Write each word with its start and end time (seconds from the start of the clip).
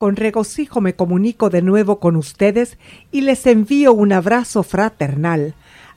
Con 0.00 0.16
regocijo 0.16 0.80
me 0.80 0.94
comunico 0.94 1.50
de 1.50 1.60
nuevo 1.60 2.00
con 2.00 2.16
ustedes 2.16 2.78
y 3.12 3.20
les 3.20 3.44
envío 3.46 3.92
un 3.92 4.14
abrazo 4.14 4.62
fraternal, 4.62 5.54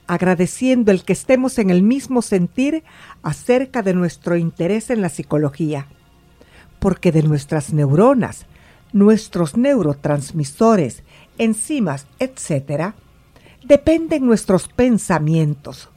agradeciendo 0.08 0.92
el 0.92 1.06
que 1.06 1.14
estemos 1.14 1.58
en 1.58 1.70
el 1.70 1.84
mismo 1.84 2.22
sentir 2.22 2.84
acerca 3.22 3.82
de 3.82 3.94
nuestro 3.94 4.36
interés 4.36 4.90
en 4.90 5.02
la 5.02 5.08
psicología. 5.08 5.88
Porque 6.80 7.14
de 7.14 7.24
nuestras 7.24 7.72
neuronas, 7.72 8.46
nuestros 8.92 9.56
neurotransmisores, 9.56 11.04
enzimas, 11.38 12.06
etc., 12.20 12.96
dependen 13.64 14.26
nuestros 14.26 14.68
pensamientos. 14.68 15.88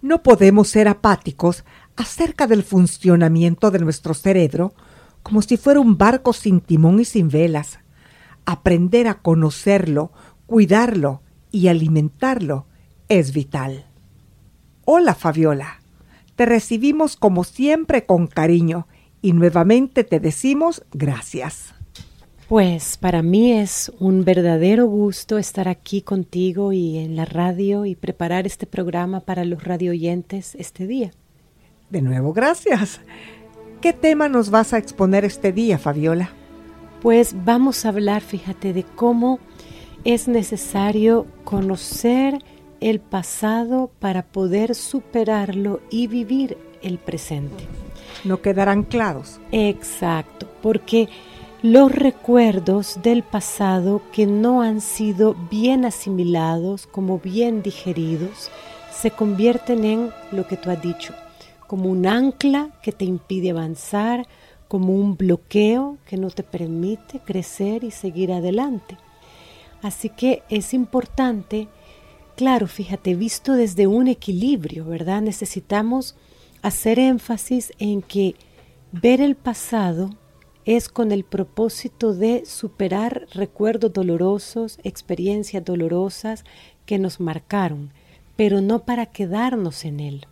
No 0.00 0.22
podemos 0.22 0.68
ser 0.68 0.86
apáticos 0.86 1.64
acerca 1.96 2.46
del 2.46 2.62
funcionamiento 2.62 3.72
de 3.72 3.80
nuestro 3.80 4.14
cerebro 4.14 4.74
como 5.22 5.42
si 5.42 5.56
fuera 5.56 5.80
un 5.80 5.98
barco 5.98 6.32
sin 6.32 6.60
timón 6.60 7.00
y 7.00 7.04
sin 7.04 7.28
velas. 7.28 7.78
Aprender 8.44 9.06
a 9.08 9.22
conocerlo, 9.22 10.12
cuidarlo 10.46 11.22
y 11.50 11.68
alimentarlo 11.68 12.66
es 13.08 13.32
vital. 13.32 13.86
Hola 14.84 15.14
Fabiola, 15.14 15.80
te 16.34 16.46
recibimos 16.46 17.16
como 17.16 17.44
siempre 17.44 18.04
con 18.04 18.26
cariño 18.26 18.88
y 19.20 19.32
nuevamente 19.32 20.02
te 20.02 20.18
decimos 20.18 20.82
gracias. 20.92 21.74
Pues 22.48 22.98
para 22.98 23.22
mí 23.22 23.52
es 23.52 23.90
un 23.98 24.24
verdadero 24.24 24.86
gusto 24.86 25.38
estar 25.38 25.68
aquí 25.68 26.02
contigo 26.02 26.72
y 26.72 26.98
en 26.98 27.16
la 27.16 27.24
radio 27.24 27.86
y 27.86 27.94
preparar 27.94 28.46
este 28.46 28.66
programa 28.66 29.20
para 29.20 29.44
los 29.44 29.64
radioyentes 29.64 30.54
este 30.56 30.86
día. 30.86 31.12
De 31.88 32.02
nuevo, 32.02 32.32
gracias. 32.32 33.00
¿Qué 33.82 33.92
tema 33.92 34.28
nos 34.28 34.50
vas 34.50 34.72
a 34.72 34.78
exponer 34.78 35.24
este 35.24 35.50
día, 35.50 35.76
Fabiola? 35.76 36.30
Pues 37.02 37.34
vamos 37.44 37.84
a 37.84 37.88
hablar, 37.88 38.22
fíjate, 38.22 38.72
de 38.72 38.84
cómo 38.84 39.40
es 40.04 40.28
necesario 40.28 41.26
conocer 41.42 42.38
el 42.78 43.00
pasado 43.00 43.90
para 43.98 44.22
poder 44.22 44.76
superarlo 44.76 45.80
y 45.90 46.06
vivir 46.06 46.56
el 46.80 46.98
presente. 46.98 47.64
No 48.22 48.40
quedar 48.40 48.68
anclados. 48.68 49.40
Exacto, 49.50 50.46
porque 50.62 51.08
los 51.62 51.90
recuerdos 51.90 53.00
del 53.02 53.24
pasado 53.24 54.00
que 54.12 54.26
no 54.26 54.62
han 54.62 54.80
sido 54.80 55.34
bien 55.50 55.84
asimilados, 55.84 56.86
como 56.86 57.18
bien 57.18 57.64
digeridos, 57.64 58.48
se 58.92 59.10
convierten 59.10 59.84
en 59.84 60.10
lo 60.30 60.46
que 60.46 60.56
tú 60.56 60.70
has 60.70 60.80
dicho, 60.80 61.14
como 61.72 61.88
un 61.88 62.06
ancla 62.06 62.68
que 62.82 62.92
te 62.92 63.06
impide 63.06 63.52
avanzar, 63.52 64.28
como 64.68 64.92
un 64.92 65.16
bloqueo 65.16 65.96
que 66.04 66.18
no 66.18 66.28
te 66.28 66.42
permite 66.42 67.18
crecer 67.20 67.82
y 67.82 67.90
seguir 67.90 68.30
adelante. 68.30 68.98
Así 69.80 70.10
que 70.10 70.42
es 70.50 70.74
importante, 70.74 71.68
claro, 72.36 72.66
fíjate, 72.66 73.14
visto 73.14 73.54
desde 73.54 73.86
un 73.86 74.06
equilibrio, 74.06 74.84
¿verdad? 74.84 75.22
Necesitamos 75.22 76.14
hacer 76.60 76.98
énfasis 76.98 77.72
en 77.78 78.02
que 78.02 78.34
ver 78.92 79.22
el 79.22 79.34
pasado 79.34 80.10
es 80.66 80.90
con 80.90 81.10
el 81.10 81.24
propósito 81.24 82.12
de 82.12 82.44
superar 82.44 83.28
recuerdos 83.32 83.94
dolorosos, 83.94 84.78
experiencias 84.84 85.64
dolorosas 85.64 86.44
que 86.84 86.98
nos 86.98 87.18
marcaron, 87.18 87.94
pero 88.36 88.60
no 88.60 88.84
para 88.84 89.06
quedarnos 89.06 89.86
en 89.86 90.00
él 90.00 90.26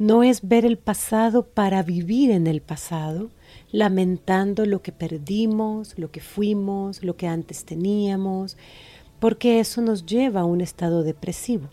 no 0.00 0.22
es 0.22 0.48
ver 0.48 0.64
el 0.64 0.78
pasado 0.78 1.44
para 1.44 1.82
vivir 1.82 2.30
en 2.30 2.46
el 2.46 2.62
pasado, 2.62 3.28
lamentando 3.70 4.64
lo 4.64 4.80
que 4.80 4.92
perdimos, 4.92 5.92
lo 5.98 6.10
que 6.10 6.22
fuimos, 6.22 7.04
lo 7.04 7.18
que 7.18 7.26
antes 7.26 7.66
teníamos, 7.66 8.56
porque 9.18 9.60
eso 9.60 9.82
nos 9.82 10.06
lleva 10.06 10.40
a 10.40 10.46
un 10.46 10.62
estado 10.62 11.02
depresivo. 11.02 11.68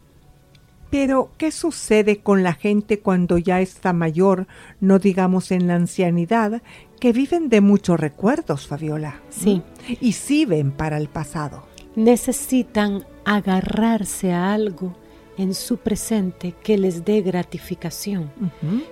Pero, 0.89 1.31
¿qué 1.38 1.51
sucede 1.51 2.18
con 2.19 2.44
la 2.44 2.53
gente 2.53 3.00
cuando 3.00 3.38
ya 3.38 3.62
está 3.62 3.94
mayor, 3.94 4.45
no 4.81 5.00
digamos 5.00 5.51
en 5.51 5.68
la 5.68 5.75
ancianidad, 5.75 6.62
que 7.00 7.13
viven 7.13 7.47
de 7.47 7.62
muchos 7.62 7.97
recuerdos, 7.97 8.68
Fabiola? 8.68 9.21
Sí. 9.30 9.62
Y 10.01 10.12
sirven 10.12 10.73
para 10.73 10.97
el 10.97 11.07
pasado. 11.07 11.63
Necesitan 11.95 13.06
agarrarse 13.23 14.33
a 14.33 14.53
algo 14.53 14.94
en 15.38 15.54
su 15.54 15.78
presente 15.78 16.54
que 16.63 16.78
les 16.78 17.06
dé 17.06 17.22
gratificación. 17.22 18.31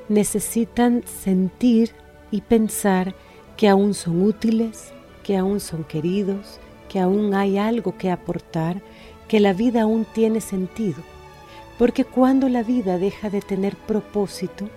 Necesitan 0.10 1.04
sentir 1.06 1.92
y 2.32 2.42
pensar 2.42 3.16
que 3.58 3.68
aún 3.68 3.94
son 3.94 4.22
útiles, 4.22 4.94
que 5.24 5.38
aún 5.38 5.60
son 5.60 5.84
queridos, 5.84 6.60
que 6.90 7.00
aún 7.00 7.34
hay 7.34 7.58
algo 7.58 7.98
que 7.98 8.12
aportar, 8.12 8.82
que 9.28 9.40
la 9.40 9.54
vida 9.54 9.84
aún 9.84 10.06
tiene 10.14 10.42
sentido. 10.42 11.02
Porque 11.78 12.06
cuando 12.06 12.48
la 12.48 12.64
vida 12.64 12.98
deja 12.98 13.30
de 13.30 13.42
tener 13.42 13.76
propósito, 13.76 14.70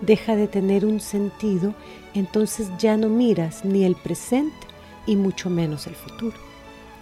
deja 0.00 0.36
de 0.36 0.46
tener 0.46 0.84
un 0.84 1.00
sentido, 1.00 1.74
entonces 2.14 2.68
ya 2.78 2.96
no 2.96 3.08
miras 3.08 3.64
ni 3.64 3.84
el 3.84 3.96
presente 3.96 4.66
y 5.06 5.16
mucho 5.16 5.50
menos 5.50 5.86
el 5.86 5.94
futuro. 5.94 6.36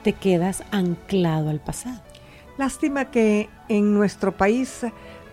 Te 0.02 0.12
quedas 0.12 0.62
anclado 0.70 1.50
al 1.50 1.60
pasado. 1.60 2.11
Lástima 2.58 3.10
que 3.10 3.48
en 3.68 3.94
nuestro 3.94 4.32
país 4.32 4.84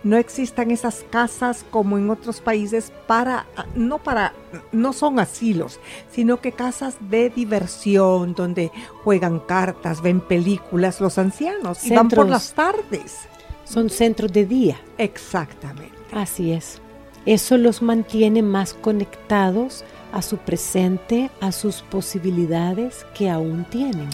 no 0.02 0.16
existan 0.16 0.70
esas 0.70 1.04
casas 1.10 1.64
como 1.70 1.98
en 1.98 2.08
otros 2.08 2.40
países 2.40 2.92
para 3.06 3.46
no 3.74 3.98
para 3.98 4.32
no 4.72 4.92
son 4.92 5.18
asilos, 5.20 5.78
sino 6.10 6.40
que 6.40 6.52
casas 6.52 6.96
de 7.10 7.28
diversión 7.28 8.34
donde 8.34 8.70
juegan 9.04 9.40
cartas, 9.40 10.00
ven 10.00 10.20
películas 10.20 11.00
los 11.00 11.18
ancianos 11.18 11.84
y 11.84 11.94
van 11.94 12.08
por 12.08 12.28
las 12.28 12.52
tardes. 12.54 13.18
Son 13.64 13.90
centros 13.90 14.32
de 14.32 14.46
día. 14.46 14.80
Exactamente. 14.98 15.94
Así 16.12 16.52
es. 16.52 16.80
Eso 17.26 17.58
los 17.58 17.82
mantiene 17.82 18.42
más 18.42 18.74
conectados 18.74 19.84
a 20.12 20.22
su 20.22 20.38
presente, 20.38 21.30
a 21.40 21.52
sus 21.52 21.82
posibilidades 21.82 23.06
que 23.14 23.30
aún 23.30 23.64
tienen. 23.64 24.08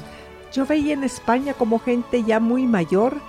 Yo 0.52 0.66
veía 0.66 0.94
en 0.94 1.04
España 1.04 1.54
como 1.54 1.78
gente 1.78 2.22
ya 2.22 2.40
muy 2.40 2.66
mayor, 2.66 3.20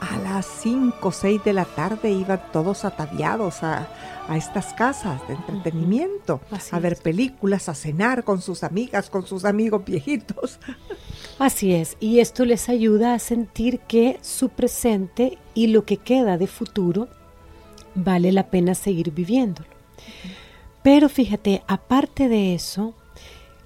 a 0.00 0.16
las 0.18 0.46
5 0.46 1.08
o 1.08 1.12
6 1.12 1.44
de 1.44 1.52
la 1.52 1.64
tarde 1.64 2.10
iban 2.10 2.40
todos 2.52 2.84
ataviados 2.84 3.62
a, 3.62 3.88
estas 4.34 4.74
casas 4.74 5.26
de 5.26 5.34
entretenimiento, 5.34 6.42
a 6.70 6.78
ver 6.78 6.96
películas, 6.96 7.70
a 7.70 7.74
cenar 7.74 8.24
con 8.24 8.42
sus 8.42 8.62
amigas, 8.62 9.08
con 9.08 9.26
sus 9.26 9.46
amigos 9.46 9.82
viejitos. 9.86 10.58
Así 11.38 11.72
es, 11.72 11.96
y 11.98 12.20
esto 12.20 12.44
les 12.44 12.68
ayuda 12.68 13.14
a 13.14 13.18
sentir 13.20 13.80
que 13.80 14.18
su 14.20 14.50
presente 14.50 15.38
y 15.54 15.68
lo 15.68 15.86
que 15.86 15.96
queda 15.96 16.36
de 16.36 16.46
futuro 16.46 17.08
vale 17.94 18.30
la 18.30 18.50
pena 18.50 18.74
seguir 18.74 19.12
viviéndolo. 19.12 19.68
Pero 20.82 21.08
fíjate, 21.08 21.62
aparte 21.66 22.28
de 22.28 22.54
eso, 22.54 22.92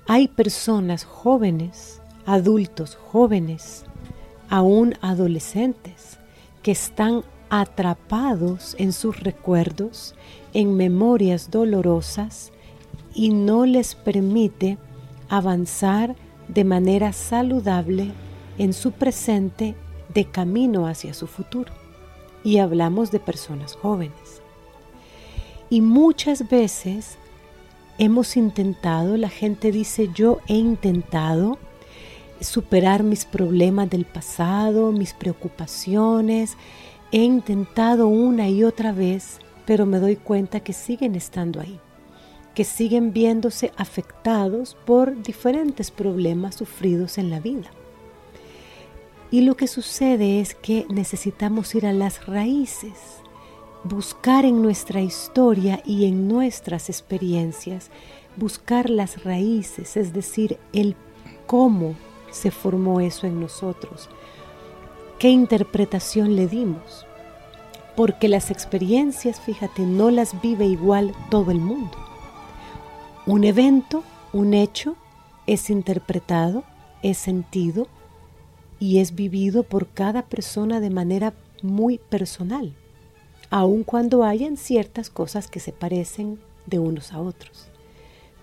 hay 0.06 0.28
personas 0.28 1.04
jóvenes, 1.04 2.01
adultos 2.26 2.96
jóvenes, 2.96 3.84
aún 4.48 4.94
adolescentes, 5.00 6.18
que 6.62 6.72
están 6.72 7.22
atrapados 7.50 8.76
en 8.78 8.92
sus 8.92 9.20
recuerdos, 9.20 10.14
en 10.54 10.76
memorias 10.76 11.50
dolorosas 11.50 12.52
y 13.14 13.30
no 13.30 13.66
les 13.66 13.94
permite 13.94 14.78
avanzar 15.28 16.14
de 16.48 16.64
manera 16.64 17.12
saludable 17.12 18.12
en 18.58 18.72
su 18.72 18.92
presente 18.92 19.74
de 20.12 20.24
camino 20.26 20.86
hacia 20.86 21.14
su 21.14 21.26
futuro 21.26 21.72
y 22.44 22.58
hablamos 22.58 23.10
de 23.10 23.20
personas 23.20 23.74
jóvenes. 23.74 24.42
Y 25.70 25.80
muchas 25.80 26.48
veces 26.48 27.16
hemos 27.98 28.36
intentado, 28.36 29.16
la 29.16 29.30
gente 29.30 29.72
dice 29.72 30.10
yo 30.14 30.38
he 30.48 30.54
intentado 30.54 31.58
superar 32.42 33.02
mis 33.02 33.24
problemas 33.24 33.88
del 33.90 34.04
pasado, 34.04 34.92
mis 34.92 35.12
preocupaciones, 35.14 36.56
he 37.12 37.22
intentado 37.22 38.08
una 38.08 38.48
y 38.48 38.64
otra 38.64 38.92
vez, 38.92 39.38
pero 39.66 39.86
me 39.86 39.98
doy 39.98 40.16
cuenta 40.16 40.60
que 40.60 40.72
siguen 40.72 41.14
estando 41.14 41.60
ahí, 41.60 41.78
que 42.54 42.64
siguen 42.64 43.12
viéndose 43.12 43.72
afectados 43.76 44.76
por 44.86 45.22
diferentes 45.22 45.90
problemas 45.90 46.56
sufridos 46.56 47.18
en 47.18 47.30
la 47.30 47.40
vida. 47.40 47.70
Y 49.30 49.42
lo 49.42 49.56
que 49.56 49.66
sucede 49.66 50.40
es 50.40 50.54
que 50.54 50.86
necesitamos 50.90 51.74
ir 51.74 51.86
a 51.86 51.92
las 51.92 52.26
raíces, 52.26 53.22
buscar 53.84 54.44
en 54.44 54.62
nuestra 54.62 55.00
historia 55.00 55.82
y 55.84 56.06
en 56.06 56.28
nuestras 56.28 56.88
experiencias, 56.88 57.90
buscar 58.36 58.90
las 58.90 59.24
raíces, 59.24 59.96
es 59.96 60.12
decir, 60.12 60.58
el 60.72 60.96
cómo 61.46 61.94
se 62.32 62.50
formó 62.50 63.00
eso 63.00 63.26
en 63.26 63.40
nosotros, 63.40 64.08
qué 65.18 65.30
interpretación 65.30 66.34
le 66.34 66.48
dimos, 66.48 67.06
porque 67.94 68.28
las 68.28 68.50
experiencias, 68.50 69.40
fíjate, 69.40 69.82
no 69.82 70.10
las 70.10 70.40
vive 70.40 70.66
igual 70.66 71.14
todo 71.30 71.50
el 71.52 71.60
mundo. 71.60 71.96
Un 73.26 73.44
evento, 73.44 74.02
un 74.32 74.54
hecho, 74.54 74.96
es 75.46 75.70
interpretado, 75.70 76.64
es 77.02 77.18
sentido, 77.18 77.86
y 78.80 78.98
es 78.98 79.14
vivido 79.14 79.62
por 79.62 79.86
cada 79.86 80.22
persona 80.22 80.80
de 80.80 80.90
manera 80.90 81.34
muy 81.62 81.98
personal, 81.98 82.74
aun 83.48 83.84
cuando 83.84 84.24
hayan 84.24 84.56
ciertas 84.56 85.08
cosas 85.08 85.46
que 85.46 85.60
se 85.60 85.72
parecen 85.72 86.40
de 86.66 86.80
unos 86.80 87.12
a 87.12 87.20
otros. 87.20 87.71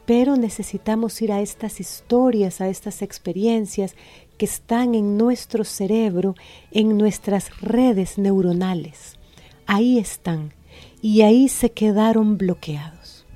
Pero 0.10 0.38
necesitamos 0.38 1.22
ir 1.22 1.32
a 1.32 1.40
estas 1.40 1.80
historias, 1.80 2.62
a 2.62 2.68
estas 2.68 3.04
experiencias 3.04 3.94
que 4.40 4.46
están 4.46 4.96
en 4.96 5.20
nuestro 5.20 5.64
cerebro, 5.64 6.34
en 6.72 6.98
nuestras 6.98 7.52
redes 7.62 8.18
neuronales. 8.18 9.20
Ahí 9.68 10.00
están 10.00 10.52
y 11.00 11.22
ahí 11.22 11.48
se 11.48 11.74
quedaron 11.74 12.40
bloqueados. 12.40 13.28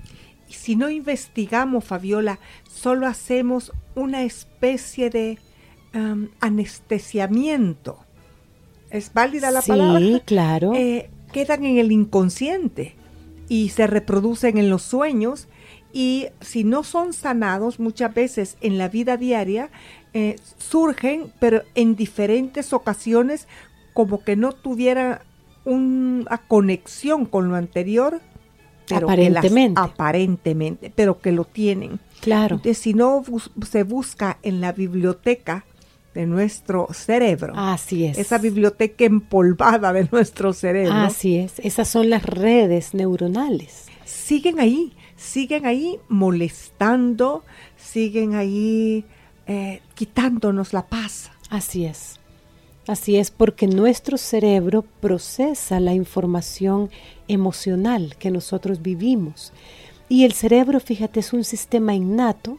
Y 0.50 0.54
si 0.54 0.76
no 0.76 0.90
investigamos, 0.90 1.86
Fabiola, 1.86 2.40
solo 2.68 3.06
hacemos 3.06 3.72
una 3.94 4.24
especie 4.24 5.12
de 5.12 5.38
anestesiamiento. 6.40 8.00
¿Es 8.90 9.14
válida 9.14 9.52
la 9.52 9.62
palabra? 9.62 10.00
Sí, 10.00 10.22
claro. 10.26 10.74
Eh, 10.74 11.12
quedan 11.32 11.66
en 11.66 11.78
el 11.78 11.92
inconsciente 11.92 12.96
y 13.48 13.70
se 13.70 13.86
reproducen 13.86 14.58
en 14.58 14.72
los 14.72 14.82
sueños 14.82 15.48
y 15.94 16.28
si 16.42 16.64
no 16.64 16.84
son 16.84 17.14
sanados 17.14 17.80
muchas 17.80 18.14
veces 18.14 18.58
en 18.62 18.78
la 18.78 18.90
vida 18.90 19.16
diaria 19.16 19.70
eh, 20.14 20.36
surgen 20.58 21.32
pero 21.40 21.62
en 21.76 21.96
diferentes 21.96 22.74
ocasiones 22.74 23.48
como 23.94 24.24
que 24.24 24.36
no 24.36 24.52
tuviera 24.52 25.22
una 25.66 26.40
conexión 26.48 27.26
con 27.26 27.48
lo 27.48 27.56
anterior 27.56 28.20
aparentemente 28.92 29.80
aparentemente 29.80 30.92
pero 30.94 31.22
que 31.22 31.32
lo 31.32 31.46
tienen 31.46 32.00
claro 32.20 32.60
si 32.74 32.94
no 32.94 33.24
se 33.70 33.84
busca 33.84 34.40
en 34.42 34.60
la 34.60 34.74
biblioteca 34.74 35.64
de 36.14 36.28
nuestro 36.28 36.88
cerebro. 36.94 37.54
Así 37.56 38.06
es. 38.06 38.18
Esa 38.18 38.38
biblioteca 38.38 39.06
empolvada 39.06 39.94
de 39.94 40.08
nuestro 40.12 40.54
cerebro. 40.54 40.94
Así 40.94 41.38
es. 41.38 41.60
Esas 41.60 41.88
son 41.88 42.10
las 42.10 42.24
redes 42.24 42.94
neuronales. 42.94 43.88
Siguen 44.06 44.60
ahí, 44.60 44.94
siguen 45.24 45.66
ahí 45.66 46.00
molestando, 46.10 47.44
siguen 47.78 48.36
ahí 48.36 49.06
eh, 49.48 49.82
quitándonos 49.96 50.74
la 50.74 50.88
paz. 50.88 51.32
Así 51.50 51.86
es. 51.86 52.20
Así 52.88 53.16
es 53.16 53.32
porque 53.32 53.68
nuestro 53.68 54.18
cerebro 54.18 54.82
procesa 54.82 55.80
la 55.80 55.94
información 55.94 56.90
emocional 57.30 58.18
que 58.20 58.30
nosotros 58.30 58.82
vivimos. 58.82 59.54
Y 60.10 60.26
el 60.26 60.34
cerebro, 60.34 60.82
fíjate, 60.82 61.22
es 61.22 61.32
un 61.32 61.46
sistema 61.46 61.96
innato, 61.96 62.58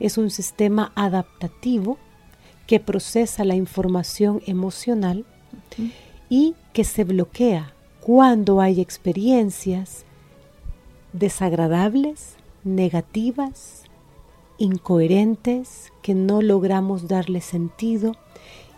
es 0.00 0.16
un 0.16 0.30
sistema 0.30 0.92
adaptativo 0.94 1.98
que 2.66 2.80
procesa 2.80 3.44
la 3.44 3.54
información 3.54 4.42
emocional 4.46 5.26
y 6.30 6.54
que 6.72 6.84
se 6.84 7.04
bloquea 7.04 7.74
cuando 8.00 8.62
hay 8.62 8.80
experiencias 8.80 10.06
desagradables, 11.18 12.36
negativas, 12.64 13.84
incoherentes, 14.58 15.92
que 16.02 16.14
no 16.14 16.42
logramos 16.42 17.08
darle 17.08 17.40
sentido 17.40 18.16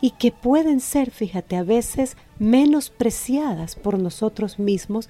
y 0.01 0.13
que 0.13 0.31
pueden 0.31 0.81
ser, 0.81 1.11
fíjate, 1.11 1.57
a 1.57 1.63
veces 1.63 2.17
menospreciadas 2.39 3.75
por 3.75 3.99
nosotros 3.99 4.59
mismos 4.59 5.09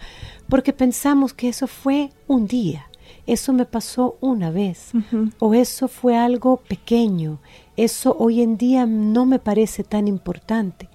porque 0.49 0.73
pensamos 0.73 1.35
que 1.35 1.49
eso 1.49 1.67
fue 1.67 2.11
un 2.27 2.47
día, 2.47 2.87
eso 3.27 3.53
me 3.53 3.67
pasó 3.67 4.17
una 4.21 4.51
vez 4.51 4.93
o 5.39 5.55
eso 5.55 5.89
fue 5.89 6.17
algo 6.17 6.57
pequeño, 6.57 7.39
eso 7.77 8.17
hoy 8.19 8.43
en 8.43 8.57
día 8.57 8.87
no 8.87 9.27
me 9.27 9.39
parece 9.39 9.85
tan 9.85 10.09
importante, 10.09 10.89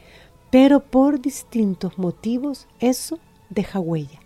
pero 0.49 0.79
por 0.79 1.21
distintos 1.21 1.97
motivos 1.97 2.67
eso 2.79 3.19
deja 3.49 3.79
huella. 3.79 4.22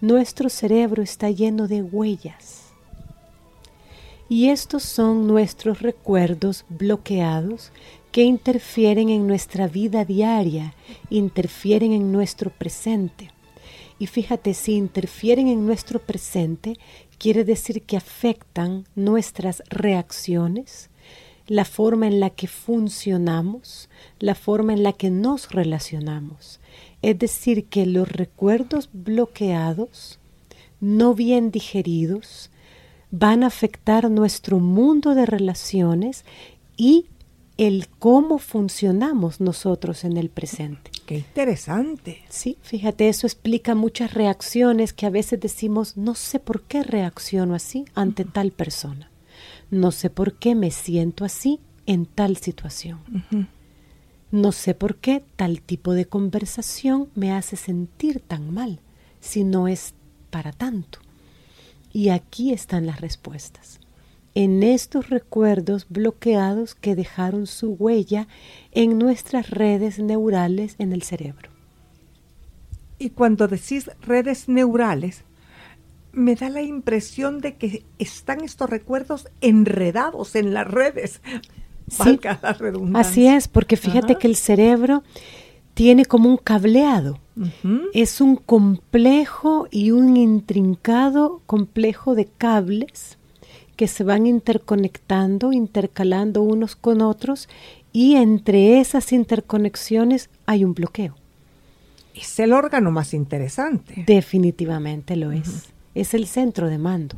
Nuestro 0.00 0.48
cerebro 0.48 1.02
está 1.02 1.28
lleno 1.28 1.66
de 1.66 1.82
huellas. 1.82 2.66
Y 4.28 4.50
estos 4.50 4.84
son 4.84 5.26
nuestros 5.26 5.82
recuerdos 5.82 6.64
bloqueados 6.68 7.72
que 8.12 8.22
interfieren 8.22 9.08
en 9.08 9.26
nuestra 9.26 9.66
vida 9.66 10.04
diaria, 10.04 10.72
interfieren 11.10 11.92
en 11.92 12.12
nuestro 12.12 12.50
presente. 12.50 13.32
Y 13.98 14.06
fíjate, 14.06 14.54
si 14.54 14.74
interfieren 14.74 15.48
en 15.48 15.66
nuestro 15.66 15.98
presente, 15.98 16.76
quiere 17.18 17.42
decir 17.42 17.82
que 17.82 17.96
afectan 17.96 18.86
nuestras 18.94 19.64
reacciones, 19.68 20.90
la 21.48 21.64
forma 21.64 22.06
en 22.06 22.20
la 22.20 22.30
que 22.30 22.46
funcionamos, 22.46 23.88
la 24.20 24.36
forma 24.36 24.74
en 24.74 24.84
la 24.84 24.92
que 24.92 25.10
nos 25.10 25.50
relacionamos. 25.50 26.60
Es 27.02 27.18
decir, 27.18 27.66
que 27.66 27.86
los 27.86 28.08
recuerdos 28.10 28.90
bloqueados, 28.92 30.18
no 30.80 31.14
bien 31.14 31.50
digeridos, 31.50 32.50
van 33.10 33.42
a 33.42 33.48
afectar 33.48 34.10
nuestro 34.10 34.58
mundo 34.58 35.14
de 35.14 35.26
relaciones 35.26 36.24
y 36.76 37.06
el 37.56 37.88
cómo 37.98 38.38
funcionamos 38.38 39.40
nosotros 39.40 40.04
en 40.04 40.16
el 40.16 40.30
presente. 40.30 40.90
Qué 41.06 41.16
interesante. 41.16 42.22
Sí, 42.28 42.56
fíjate, 42.62 43.08
eso 43.08 43.26
explica 43.26 43.74
muchas 43.74 44.14
reacciones 44.14 44.92
que 44.92 45.06
a 45.06 45.10
veces 45.10 45.40
decimos, 45.40 45.96
no 45.96 46.14
sé 46.14 46.38
por 46.38 46.62
qué 46.62 46.82
reacciono 46.82 47.54
así 47.54 47.84
ante 47.94 48.24
tal 48.24 48.52
persona. 48.52 49.10
No 49.70 49.90
sé 49.90 50.08
por 50.08 50.34
qué 50.34 50.54
me 50.54 50.70
siento 50.70 51.24
así 51.24 51.60
en 51.86 52.06
tal 52.06 52.36
situación. 52.36 53.00
No 54.30 54.52
sé 54.52 54.74
por 54.74 54.96
qué 54.96 55.24
tal 55.36 55.62
tipo 55.62 55.94
de 55.94 56.04
conversación 56.04 57.08
me 57.14 57.32
hace 57.32 57.56
sentir 57.56 58.20
tan 58.20 58.52
mal 58.52 58.80
si 59.20 59.44
no 59.44 59.68
es 59.68 59.94
para 60.30 60.52
tanto. 60.52 60.98
Y 61.92 62.10
aquí 62.10 62.52
están 62.52 62.86
las 62.86 63.00
respuestas 63.00 63.80
en 64.34 64.62
estos 64.62 65.10
recuerdos 65.10 65.86
bloqueados 65.88 66.76
que 66.76 66.94
dejaron 66.94 67.48
su 67.48 67.70
huella 67.70 68.28
en 68.70 68.96
nuestras 68.96 69.50
redes 69.50 69.98
neurales 69.98 70.76
en 70.78 70.92
el 70.92 71.02
cerebro. 71.02 71.50
Y 73.00 73.10
cuando 73.10 73.48
decís 73.48 73.90
redes 74.00 74.48
neurales, 74.48 75.24
me 76.12 76.36
da 76.36 76.50
la 76.50 76.62
impresión 76.62 77.40
de 77.40 77.56
que 77.56 77.84
están 77.98 78.44
estos 78.44 78.70
recuerdos 78.70 79.28
enredados 79.40 80.36
en 80.36 80.54
las 80.54 80.68
redes. 80.68 81.20
Sí, 81.90 82.20
así 82.94 83.26
es, 83.26 83.48
porque 83.48 83.76
fíjate 83.76 84.16
que 84.16 84.26
el 84.26 84.36
cerebro 84.36 85.02
tiene 85.74 86.04
como 86.04 86.28
un 86.28 86.36
cableado. 86.36 87.20
Es 87.94 88.20
un 88.20 88.36
complejo 88.36 89.68
y 89.70 89.92
un 89.92 90.16
intrincado 90.16 91.40
complejo 91.46 92.14
de 92.14 92.26
cables 92.26 93.16
que 93.76 93.86
se 93.86 94.02
van 94.02 94.26
interconectando, 94.26 95.52
intercalando 95.52 96.42
unos 96.42 96.74
con 96.74 97.00
otros 97.00 97.48
y 97.92 98.16
entre 98.16 98.80
esas 98.80 99.12
interconexiones 99.12 100.30
hay 100.46 100.64
un 100.64 100.74
bloqueo. 100.74 101.14
Es 102.12 102.40
el 102.40 102.52
órgano 102.52 102.90
más 102.90 103.14
interesante. 103.14 104.02
Definitivamente 104.04 105.14
lo 105.14 105.30
es. 105.30 105.68
Es 105.94 106.14
el 106.14 106.26
centro 106.26 106.68
de 106.68 106.78
mando. 106.78 107.16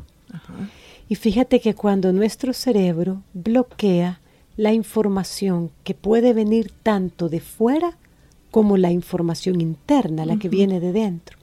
Y 1.09 1.15
fíjate 1.15 1.59
que 1.59 1.73
cuando 1.73 2.13
nuestro 2.13 2.53
cerebro 2.53 3.23
bloquea 3.33 4.20
la 4.57 4.73
información 4.73 5.71
que 5.83 5.93
puede 5.93 6.33
venir 6.33 6.71
tanto 6.83 7.29
de 7.29 7.39
fuera 7.39 7.97
como 8.51 8.77
la 8.77 8.91
información 8.91 9.61
interna, 9.61 10.25
la 10.25 10.37
que 10.37 10.49
viene 10.49 10.79
de 10.79 10.91
dentro. 10.91 11.37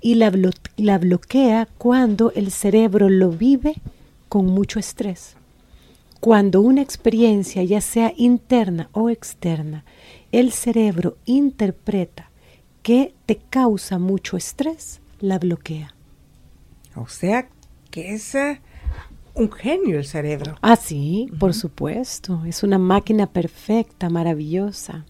Y 0.00 0.16
la, 0.16 0.30
la 0.76 0.98
bloquea 0.98 1.66
cuando 1.78 2.30
el 2.32 2.50
cerebro 2.50 3.08
lo 3.08 3.30
vive 3.30 3.76
con 4.28 4.46
mucho 4.46 4.78
estrés. 4.78 5.36
Cuando 6.20 6.60
una 6.60 6.82
experiencia, 6.82 7.62
ya 7.64 7.80
sea 7.80 8.12
interna 8.16 8.90
o 8.92 9.10
externa, 9.10 9.84
el 10.32 10.52
cerebro 10.52 11.16
interpreta 11.24 12.30
que 12.82 13.14
te 13.26 13.36
causa 13.36 13.98
mucho 13.98 14.36
estrés, 14.36 15.00
la 15.20 15.38
bloquea. 15.38 15.94
O 16.94 17.08
sea, 17.08 17.48
que 17.90 18.14
es 18.14 18.34
eh, 18.34 18.60
un 19.36 19.52
genio 19.52 19.98
el 19.98 20.06
cerebro. 20.06 20.56
Ah, 20.62 20.76
sí, 20.76 21.28
por 21.38 21.54
supuesto. 21.54 22.42
Es 22.46 22.62
una 22.62 22.78
máquina 22.78 23.26
perfecta, 23.26 24.08
maravillosa. 24.08 25.04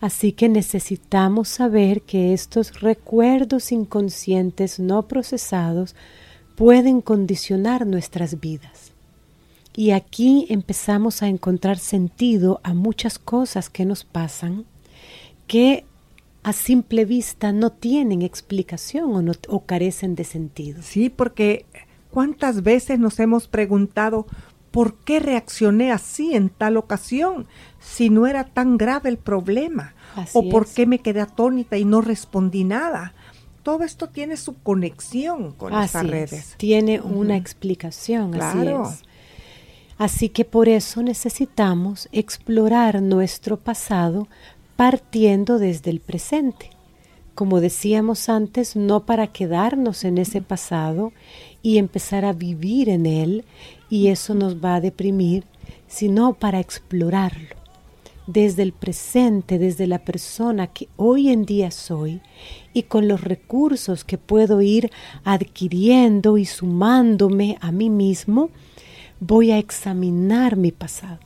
Así 0.00 0.32
que 0.32 0.48
necesitamos 0.48 1.48
saber 1.48 2.02
que 2.02 2.34
estos 2.34 2.80
recuerdos 2.80 3.72
inconscientes 3.72 4.78
no 4.78 5.08
procesados 5.08 5.94
pueden 6.54 7.00
condicionar 7.00 7.86
nuestras 7.86 8.40
vidas. 8.40 8.92
Y 9.74 9.92
aquí 9.92 10.46
empezamos 10.48 11.22
a 11.22 11.28
encontrar 11.28 11.78
sentido 11.78 12.60
a 12.62 12.74
muchas 12.74 13.18
cosas 13.18 13.70
que 13.70 13.84
nos 13.84 14.04
pasan 14.04 14.64
que 15.46 15.84
a 16.42 16.52
simple 16.52 17.04
vista 17.04 17.52
no 17.52 17.70
tienen 17.70 18.22
explicación 18.22 19.28
o, 19.28 19.32
o 19.48 19.64
carecen 19.64 20.14
de 20.14 20.24
sentido. 20.24 20.82
Sí, 20.82 21.10
porque 21.10 21.66
¿cuántas 22.16 22.62
veces 22.62 22.98
nos 22.98 23.20
hemos 23.20 23.46
preguntado 23.46 24.26
por 24.70 24.94
qué 25.00 25.20
reaccioné 25.20 25.92
así 25.92 26.34
en 26.34 26.48
tal 26.48 26.78
ocasión 26.78 27.46
si 27.78 28.08
no 28.08 28.26
era 28.26 28.44
tan 28.44 28.78
grave 28.78 29.10
el 29.10 29.18
problema? 29.18 29.94
¿O 30.32 30.48
por 30.48 30.66
qué 30.66 30.86
me 30.86 31.00
quedé 31.00 31.20
atónita 31.20 31.76
y 31.76 31.84
no 31.84 32.00
respondí 32.00 32.64
nada? 32.64 33.12
todo 33.62 33.82
esto 33.82 34.08
tiene 34.08 34.38
su 34.38 34.54
conexión 34.62 35.52
con 35.52 35.74
estas 35.74 36.06
redes. 36.06 36.54
tiene 36.56 37.00
una 37.00 37.36
explicación, 37.36 38.30
claro. 38.30 38.84
así 38.84 38.94
es. 38.94 39.02
Así 39.98 40.28
que 40.30 40.44
por 40.46 40.68
eso 40.68 41.02
necesitamos 41.02 42.08
explorar 42.12 43.02
nuestro 43.02 43.58
pasado 43.58 44.28
partiendo 44.76 45.58
desde 45.58 45.90
el 45.90 46.00
presente. 46.00 46.70
Como 47.34 47.60
decíamos 47.60 48.30
antes, 48.30 48.76
no 48.76 49.04
para 49.04 49.26
quedarnos 49.26 50.04
en 50.04 50.16
ese 50.16 50.40
pasado 50.40 51.12
y 51.66 51.78
empezar 51.78 52.24
a 52.24 52.32
vivir 52.32 52.88
en 52.88 53.06
él 53.06 53.44
y 53.90 54.06
eso 54.06 54.36
nos 54.36 54.64
va 54.64 54.76
a 54.76 54.80
deprimir, 54.80 55.42
sino 55.88 56.34
para 56.34 56.60
explorarlo 56.60 57.56
desde 58.28 58.62
el 58.62 58.72
presente, 58.72 59.58
desde 59.58 59.88
la 59.88 59.98
persona 59.98 60.68
que 60.68 60.88
hoy 60.94 61.28
en 61.28 61.44
día 61.44 61.72
soy 61.72 62.20
y 62.72 62.84
con 62.84 63.08
los 63.08 63.22
recursos 63.22 64.04
que 64.04 64.16
puedo 64.16 64.62
ir 64.62 64.92
adquiriendo 65.24 66.38
y 66.38 66.44
sumándome 66.44 67.58
a 67.60 67.72
mí 67.72 67.90
mismo, 67.90 68.50
voy 69.18 69.50
a 69.50 69.58
examinar 69.58 70.54
mi 70.54 70.70
pasado. 70.70 71.18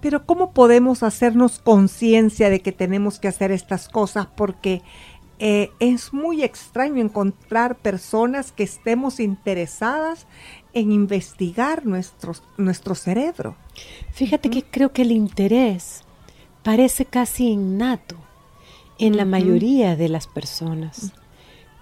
Pero 0.00 0.24
¿cómo 0.24 0.52
podemos 0.52 1.02
hacernos 1.02 1.58
conciencia 1.58 2.48
de 2.48 2.60
que 2.60 2.72
tenemos 2.72 3.18
que 3.18 3.28
hacer 3.28 3.52
estas 3.52 3.90
cosas? 3.90 4.28
Porque 4.34 4.80
eh, 5.46 5.72
es 5.78 6.14
muy 6.14 6.42
extraño 6.42 7.02
encontrar 7.02 7.76
personas 7.76 8.50
que 8.50 8.62
estemos 8.62 9.20
interesadas 9.20 10.26
en 10.72 10.90
investigar 10.90 11.84
nuestro, 11.84 12.32
nuestro 12.56 12.94
cerebro. 12.94 13.54
Fíjate 14.12 14.48
que 14.48 14.62
creo 14.62 14.94
que 14.94 15.02
el 15.02 15.12
interés 15.12 16.02
parece 16.62 17.04
casi 17.04 17.50
innato 17.50 18.16
en 18.98 19.18
la 19.18 19.26
mayoría 19.26 19.96
de 19.96 20.08
las 20.08 20.26
personas. 20.26 21.12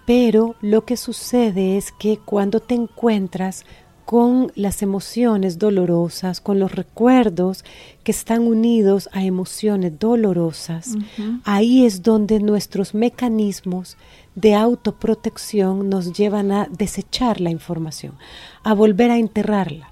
Pero 0.07 0.57
lo 0.61 0.85
que 0.85 0.97
sucede 0.97 1.77
es 1.77 1.93
que 1.93 2.19
cuando 2.19 2.59
te 2.59 2.75
encuentras 2.75 3.65
con 4.05 4.53
las 4.55 4.83
emociones 4.83 5.59
dolorosas, 5.59 6.41
con 6.41 6.59
los 6.59 6.73
recuerdos 6.73 7.65
que 8.05 8.13
están 8.13 8.43
unidos 8.43 9.09
a 9.13 9.25
emociones 9.25 9.99
dolorosas, 9.99 10.97
ahí 11.45 11.87
es 11.87 12.03
donde 12.03 12.41
nuestros 12.41 12.95
mecanismos 12.95 13.97
de 14.35 14.55
autoprotección 14.55 15.89
nos 15.89 16.13
llevan 16.13 16.53
a 16.53 16.69
desechar 16.71 17.41
la 17.41 17.51
información, 17.51 18.15
a 18.63 18.75
volver 18.75 19.11
a 19.11 19.19
enterrarla. 19.19 19.91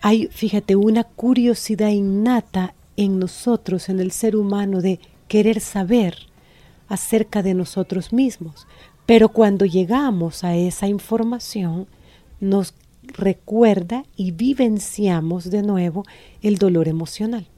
Hay, 0.00 0.28
fíjate, 0.28 0.76
una 0.76 1.04
curiosidad 1.04 1.88
innata 1.88 2.74
en 2.96 3.18
nosotros, 3.18 3.88
en 3.88 4.00
el 4.00 4.12
ser 4.12 4.36
humano, 4.36 4.80
de 4.80 5.00
querer 5.28 5.60
saber 5.60 6.16
acerca 6.88 7.42
de 7.42 7.54
nosotros 7.54 8.12
mismos. 8.12 8.66
Pero 9.06 9.30
cuando 9.30 9.64
llegamos 9.64 10.44
a 10.44 10.54
esa 10.56 10.86
información, 10.86 11.86
nos 12.40 12.74
recuerda 13.08 14.04
y 14.16 14.32
vivenciamos 14.32 15.50
de 15.50 15.62
nuevo 15.62 16.04
el 16.42 16.58
dolor 16.58 16.88
emocional. 16.88 17.48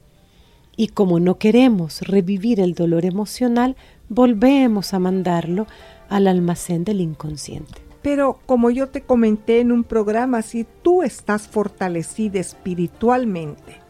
Y 0.75 0.89
como 0.89 1.19
no 1.19 1.39
queremos 1.39 2.01
revivir 2.01 2.59
el 2.59 2.75
dolor 2.75 3.05
emocional, 3.05 3.75
volvemos 4.09 4.93
a 4.93 4.99
mandarlo 4.99 5.65
al 6.09 6.27
almacén 6.27 6.83
del 6.83 7.01
inconsciente. 7.01 7.81
Pero 8.01 8.39
como 8.45 8.69
yo 8.69 8.89
te 8.89 9.01
comenté 9.01 9.59
en 9.59 9.71
un 9.71 9.83
programa, 9.83 10.41
si 10.41 10.65
tú 10.81 11.03
estás 11.03 11.47
fortalecida 11.47 12.39
espiritualmente, 12.39 13.81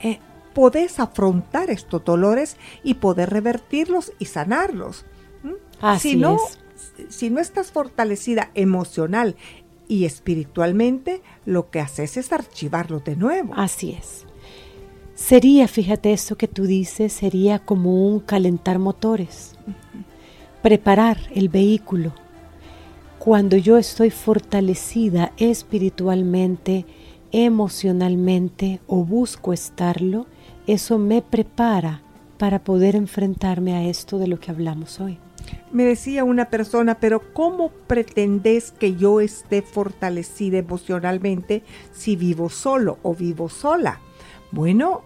eh, 0.00 0.20
podés 0.54 1.00
afrontar 1.00 1.70
estos 1.70 2.04
dolores 2.04 2.56
y 2.82 2.94
poder 2.94 3.30
revertirlos 3.30 4.12
y 4.18 4.26
sanarlos. 4.26 5.04
si 5.98 6.16
no, 6.16 6.38
si 7.08 7.30
no 7.30 7.40
estás 7.40 7.72
fortalecida 7.72 8.50
emocional 8.54 9.36
y 9.88 10.04
espiritualmente, 10.04 11.22
lo 11.44 11.70
que 11.70 11.80
haces 11.80 12.16
es 12.16 12.32
archivarlo 12.32 13.00
de 13.00 13.16
nuevo. 13.16 13.52
Así 13.56 13.92
es. 13.92 14.26
Sería, 15.14 15.68
fíjate, 15.68 16.12
esto 16.12 16.36
que 16.36 16.48
tú 16.48 16.64
dices, 16.64 17.12
sería 17.12 17.58
como 17.58 18.06
un 18.08 18.20
calentar 18.20 18.78
motores, 18.78 19.56
preparar 20.62 21.18
el 21.34 21.48
vehículo. 21.48 22.12
Cuando 23.18 23.56
yo 23.56 23.78
estoy 23.78 24.10
fortalecida 24.10 25.32
espiritualmente, 25.36 26.86
emocionalmente 27.30 28.80
o 28.86 29.04
busco 29.04 29.52
estarlo, 29.52 30.26
eso 30.66 30.98
me 30.98 31.22
prepara 31.22 32.02
para 32.38 32.64
poder 32.64 32.96
enfrentarme 32.96 33.74
a 33.74 33.84
esto 33.84 34.18
de 34.18 34.26
lo 34.26 34.40
que 34.40 34.50
hablamos 34.50 34.98
hoy. 35.00 35.18
Me 35.70 35.84
decía 35.84 36.24
una 36.24 36.50
persona, 36.50 36.96
pero 37.00 37.32
¿cómo 37.32 37.70
pretendes 37.86 38.72
que 38.72 38.94
yo 38.96 39.20
esté 39.20 39.62
fortalecida 39.62 40.58
emocionalmente 40.58 41.62
si 41.92 42.16
vivo 42.16 42.50
solo 42.50 42.98
o 43.02 43.14
vivo 43.14 43.48
sola? 43.48 44.00
Bueno, 44.50 45.02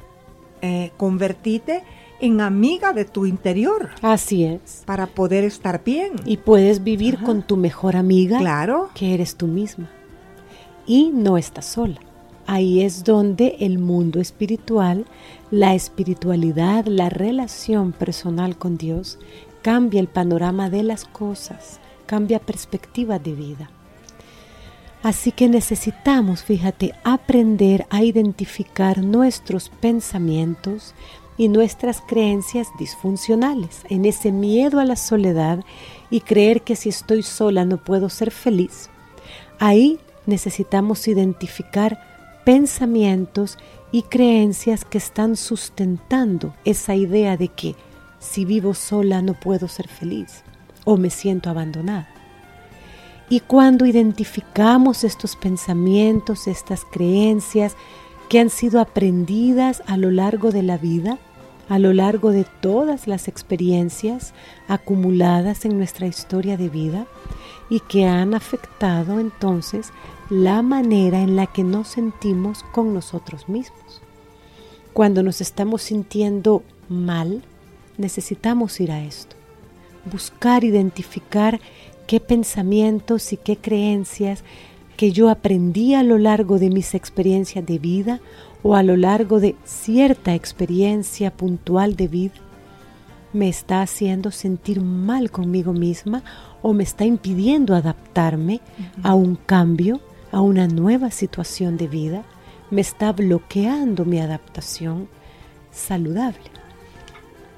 eh, 0.63 0.91
convertite 0.97 1.85
en 2.21 2.41
amiga 2.41 2.93
de 2.93 3.05
tu 3.05 3.27
interior. 3.27 3.91
Así 4.03 4.45
es. 4.45 4.83
Para 4.87 5.07
poder 5.07 5.45
estar 5.45 5.85
bien. 5.85 6.13
Y 6.25 6.39
puedes 6.39 6.83
vivir 6.83 7.19
con 7.23 7.43
tu 7.43 7.57
mejor 7.57 7.95
amiga, 7.97 8.39
claro. 8.39 8.91
que 8.95 9.15
eres 9.15 9.37
tú 9.37 9.47
misma. 9.47 9.91
Y 10.87 11.11
no 11.13 11.37
estás 11.37 11.67
sola. 11.67 12.01
Ahí 12.49 12.83
es 12.83 13.03
donde 13.03 13.57
el 13.59 13.79
mundo 13.79 14.21
espiritual, 14.21 15.05
la 15.51 15.75
espiritualidad, 15.75 16.87
la 16.87 17.09
relación 17.09 17.93
personal 17.93 18.57
con 18.57 18.79
Dios 18.79 19.19
cambia 19.67 19.99
el 19.99 20.07
panorama 20.07 20.71
de 20.71 20.85
las 20.85 21.05
cosas, 21.05 21.81
cambia 22.07 22.39
perspectiva 22.39 23.19
de 23.19 23.33
vida. 23.33 23.69
Así 25.03 25.33
que 25.33 25.49
necesitamos, 25.49 26.45
fíjate, 26.45 26.93
aprender 27.03 27.85
a 27.91 28.05
identificar 28.05 29.03
nuestros 29.03 29.69
pensamientos 29.69 30.95
y 31.37 31.49
nuestras 31.49 32.01
creencias 32.01 32.69
disfuncionales, 32.79 33.83
en 33.89 34.05
ese 34.05 34.31
miedo 34.31 34.79
a 34.79 34.85
la 34.85 34.95
soledad 34.95 35.65
y 36.11 36.21
creer 36.21 36.63
que 36.63 36.77
si 36.77 36.91
estoy 36.91 37.25
sola 37.25 37.65
no 37.65 37.83
puedo 37.83 38.09
ser 38.09 38.31
feliz. 38.31 38.89
Ahí 39.59 39.99
necesitamos 40.27 41.09
identificar 41.09 41.99
pensamientos 42.45 43.59
y 43.91 44.03
creencias 44.03 44.85
que 44.85 44.99
están 44.99 45.35
sustentando 45.35 46.55
esa 46.65 46.95
idea 46.95 47.37
de 47.37 47.49
que 47.49 47.75
si 48.19 48.45
vivo 48.45 48.75
sola 48.75 49.23
no 49.23 49.35
puedo 49.35 49.69
ser 49.69 49.89
feliz 49.89 50.43
o 50.85 50.97
me 50.97 51.11
siento 51.11 51.51
abandonada. 51.51 52.09
Y 53.29 53.41
cuando 53.41 53.87
identificamos 53.87 55.03
estos 55.03 55.35
pensamientos, 55.35 56.47
estas 56.47 56.85
creencias 56.85 57.75
que 58.29 58.39
han 58.39 58.51
sido 58.51 58.81
aprendidas 58.81 59.83
a 59.87 59.97
lo 59.97 60.11
largo 60.11 60.53
de 60.53 60.63
la 60.63 60.79
vida, 60.79 61.19
a 61.69 61.79
lo 61.81 61.93
largo 61.93 62.31
de 62.31 62.45
todas 62.61 63.09
las 63.09 63.27
experiencias 63.27 64.33
acumuladas 64.69 65.65
en 65.65 65.77
nuestra 65.77 66.07
historia 66.07 66.57
de 66.57 66.69
vida 66.69 67.07
y 67.69 67.81
que 67.81 68.07
han 68.07 68.35
afectado 68.35 69.19
entonces 69.19 69.91
la 70.31 70.63
manera 70.63 71.21
en 71.21 71.35
la 71.35 71.47
que 71.47 71.65
nos 71.65 71.89
sentimos 71.89 72.63
con 72.73 72.95
nosotros 72.95 73.49
mismos. 73.49 74.03
Cuando 74.93 75.25
nos 75.25 75.41
estamos 75.41 75.83
sintiendo 75.83 76.63
mal, 76.89 77.43
necesitamos 77.99 78.81
ir 78.81 78.93
a 78.93 79.03
esto, 79.03 79.37
buscar 80.11 80.65
identificar 80.65 81.61
qué 82.07 82.21
pensamientos 82.21 83.33
y 83.33 83.37
qué 83.37 83.57
creencias 83.57 84.45
que 84.97 85.13
yo 85.13 85.29
aprendí 85.29 85.95
a 85.95 86.03
lo 86.03 86.19
largo 86.19 86.59
de 86.59 86.71
mis 86.71 86.95
experiencias 86.95 87.65
de 87.67 87.79
vida 87.79 88.21
o 88.63 88.75
a 88.75 88.83
lo 88.83 88.97
largo 88.97 89.41
de 89.41 89.57
cierta 89.65 90.35
experiencia 90.35 91.31
puntual 91.31 91.97
de 91.97 92.09
vida 92.09 92.47
me 93.37 93.49
está 93.49 93.83
haciendo 93.83 94.31
sentir 94.31 94.81
mal 94.81 95.31
conmigo 95.31 95.73
misma 95.73 96.23
o 96.63 96.73
me 96.73 96.83
está 96.83 97.05
impidiendo 97.05 97.75
adaptarme 97.75 98.61
a 99.03 99.15
un 99.15 99.37
cambio, 99.37 100.01
a 100.33 100.41
una 100.41 100.67
nueva 100.67 101.11
situación 101.11 101.77
de 101.77 101.87
vida, 101.87 102.23
me 102.71 102.81
está 102.81 103.13
bloqueando 103.13 104.05
mi 104.05 104.19
adaptación 104.19 105.09
saludable. 105.71 106.56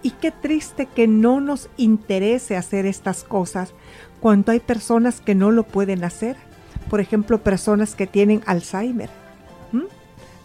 Y 0.02 0.10
qué 0.12 0.30
triste 0.30 0.86
que 0.86 1.06
no 1.08 1.40
nos 1.40 1.68
interese 1.76 2.56
hacer 2.56 2.86
estas 2.86 3.24
cosas 3.24 3.74
cuando 4.20 4.52
hay 4.52 4.60
personas 4.60 5.20
que 5.20 5.34
no 5.34 5.50
lo 5.50 5.64
pueden 5.64 6.04
hacer. 6.04 6.36
Por 6.88 7.00
ejemplo, 7.00 7.42
personas 7.42 7.94
que 7.94 8.06
tienen 8.06 8.42
Alzheimer. 8.46 9.10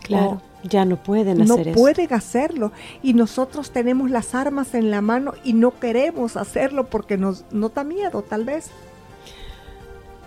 Claro, 0.03 0.41
ya 0.63 0.85
no 0.85 1.01
pueden 1.01 1.41
hacer 1.41 1.67
eso. 1.67 1.69
No 1.69 1.75
pueden 1.75 2.13
hacerlo. 2.13 2.71
Y 3.01 3.13
nosotros 3.13 3.71
tenemos 3.71 4.11
las 4.11 4.35
armas 4.35 4.75
en 4.75 4.91
la 4.91 5.01
mano 5.01 5.33
y 5.43 5.53
no 5.53 5.79
queremos 5.79 6.37
hacerlo 6.37 6.87
porque 6.89 7.17
nos, 7.17 7.45
nos 7.51 7.73
da 7.73 7.83
miedo, 7.83 8.21
tal 8.21 8.43
vez. 8.43 8.69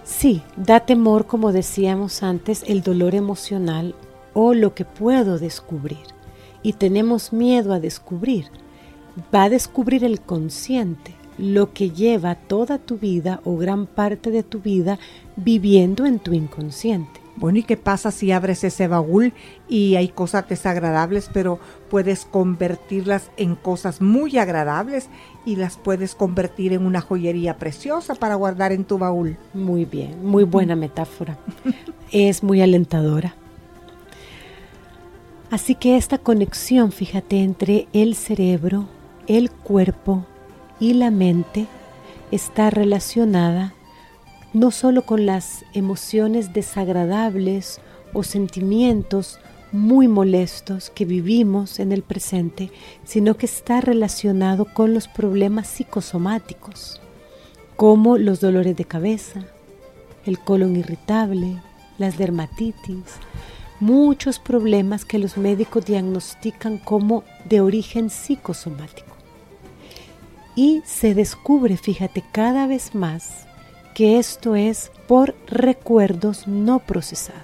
Sí, 0.05 0.43
da 0.57 0.81
temor, 0.81 1.27
como 1.27 1.53
decíamos 1.53 2.23
antes, 2.23 2.65
el 2.67 2.83
dolor 2.83 3.15
emocional 3.15 3.95
o 4.35 4.55
lo 4.55 4.75
que 4.75 4.85
puedo 4.85 5.39
descubrir. 5.39 6.07
Y 6.63 6.75
tenemos 6.75 7.33
miedo 7.33 7.73
a 7.73 7.81
descubrir 7.81 8.51
va 9.35 9.45
a 9.45 9.51
descubrir 9.51 10.05
el 10.05 10.21
consciente, 10.21 11.15
lo 11.39 11.73
que 11.73 11.91
lleva 11.91 12.35
toda 12.35 12.79
tu 12.79 12.99
vida 12.99 13.41
o 13.45 13.57
gran 13.57 13.87
parte 13.87 14.31
de 14.31 14.43
tu 14.43 14.61
vida 14.61 14.99
viviendo 15.37 16.07
en 16.07 16.19
tu 16.19 16.33
inconsciente. 16.33 17.21
Bueno, 17.37 17.59
¿y 17.59 17.65
qué 17.65 17.77
pasa 17.77 18.11
si 18.11 18.33
abres 18.33 18.65
ese 18.65 18.89
baúl 18.89 19.35
y 19.69 19.97
hay 19.97 20.09
cosas 20.09 20.49
desagradables, 20.49 21.29
pero 21.33 21.59
puedes 21.91 22.25
convertirlas 22.25 23.31
en 23.37 23.57
cosas 23.57 24.01
muy 24.01 24.39
agradables 24.39 25.11
y 25.45 25.57
las 25.57 25.77
puedes 25.77 26.15
convertir 26.15 26.73
en 26.73 26.87
una 26.87 27.03
joyería 27.03 27.59
preciosa 27.59 28.15
para 28.15 28.37
guardar 28.37 28.73
en 28.73 28.85
tu 28.85 28.97
baúl? 28.97 29.37
Muy 29.53 29.85
bien, 29.85 30.25
muy 30.25 30.45
buena 30.45 30.77
metáfora. 30.77 31.37
es 32.11 32.43
muy 32.43 32.63
alentadora. 32.63 33.35
Así 35.51 35.75
que 35.75 35.97
esta 35.97 36.17
conexión, 36.17 36.91
fíjate, 36.91 37.43
entre 37.43 37.87
el 37.93 38.15
cerebro, 38.15 38.89
el 39.27 39.51
cuerpo 39.51 40.25
y 40.79 40.95
la 40.95 41.11
mente 41.11 41.67
está 42.31 42.71
relacionada 42.71 43.75
no 44.53 44.71
solo 44.71 45.03
con 45.03 45.27
las 45.27 45.65
emociones 45.75 46.55
desagradables 46.55 47.81
o 48.13 48.23
sentimientos 48.23 49.39
muy 49.73 50.09
molestos 50.09 50.89
que 50.91 51.05
vivimos 51.05 51.79
en 51.81 51.93
el 51.93 52.03
presente, 52.03 52.71
sino 53.05 53.37
que 53.37 53.47
está 53.47 53.81
relacionado 53.81 54.65
con 54.73 54.95
los 54.95 55.09
problemas 55.09 55.67
psicosomáticos, 55.67 57.01
como 57.77 58.17
los 58.17 58.41
dolores 58.41 58.77
de 58.77 58.87
cabeza, 58.87 59.45
el 60.25 60.39
colon 60.39 60.77
irritable, 60.77 61.61
las 61.99 62.17
dermatitis, 62.17 63.17
muchos 63.81 64.39
problemas 64.39 65.05
que 65.05 65.19
los 65.19 65.37
médicos 65.37 65.85
diagnostican 65.85 66.79
como 66.79 67.25
de 67.45 67.61
origen 67.61 68.09
psicosomático. 68.09 69.16
Y 70.57 70.83
se 70.87 71.15
descubre, 71.15 71.77
fíjate, 71.77 72.25
cada 72.33 72.67
vez 72.67 72.95
más 72.95 73.47
que 73.95 74.19
esto 74.19 74.57
es 74.57 74.91
por 75.07 75.35
recuerdos 75.47 76.49
no 76.49 76.79
procesados, 76.79 77.43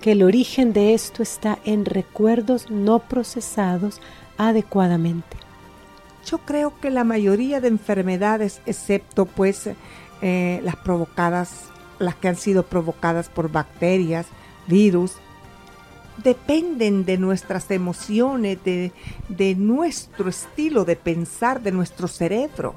que 0.00 0.12
el 0.12 0.22
origen 0.22 0.72
de 0.72 0.94
esto 0.94 1.22
está 1.22 1.58
en 1.64 1.84
recuerdos 1.84 2.70
no 2.70 2.98
procesados 2.98 4.00
adecuadamente. 4.38 5.36
Yo 6.26 6.38
creo 6.38 6.72
que 6.80 6.90
la 6.90 7.04
mayoría 7.04 7.60
de 7.60 7.68
enfermedades, 7.68 8.62
excepto 8.64 9.26
pues 9.26 9.68
eh, 10.22 10.60
las 10.64 10.76
provocadas, 10.76 11.64
las 11.98 12.14
que 12.14 12.28
han 12.28 12.36
sido 12.36 12.62
provocadas 12.62 13.28
por 13.28 13.52
bacterias, 13.52 14.26
virus, 14.66 15.12
dependen 16.22 17.04
de 17.04 17.18
nuestras 17.18 17.70
emociones, 17.70 18.58
de, 18.64 18.92
nuestro 19.56 20.28
estilo 20.28 20.84
de 20.84 20.96
pensar, 20.96 21.62
de 21.62 21.72
nuestro 21.72 22.08
cerebro, 22.08 22.74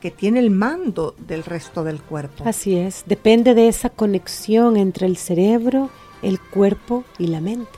que 0.00 0.10
tiene 0.10 0.40
el 0.40 0.50
mando 0.50 1.14
del 1.26 1.44
resto 1.44 1.84
del 1.84 2.00
cuerpo. 2.00 2.44
Así 2.46 2.76
es, 2.76 3.04
depende 3.06 3.54
de 3.54 3.68
esa 3.68 3.90
conexión 3.90 4.76
entre 4.76 5.06
el 5.06 5.16
cerebro, 5.16 5.90
el 6.22 6.40
cuerpo 6.40 7.04
y 7.18 7.28
la 7.28 7.40
mente. 7.40 7.70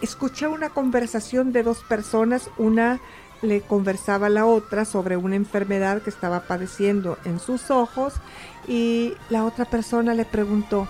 Escuché 0.00 0.46
una 0.46 0.70
conversación 0.70 1.52
de 1.52 1.62
dos 1.62 1.78
personas, 1.88 2.50
una 2.58 3.00
le 3.40 3.60
conversaba 3.60 4.28
a 4.28 4.30
la 4.30 4.46
otra 4.46 4.84
sobre 4.84 5.16
una 5.16 5.34
enfermedad 5.34 6.02
que 6.02 6.10
estaba 6.10 6.40
padeciendo 6.40 7.18
en 7.24 7.40
sus 7.40 7.72
ojos 7.72 8.14
y 8.68 9.14
la 9.30 9.44
otra 9.44 9.64
persona 9.64 10.14
le 10.14 10.24
preguntó, 10.24 10.86